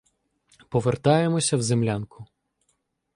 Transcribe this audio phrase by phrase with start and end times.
[0.69, 2.25] Повертаємося в землянку.